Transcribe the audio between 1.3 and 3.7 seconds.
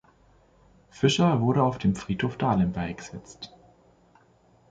wurde auf dem Friedhof Dahlem beigesetzt.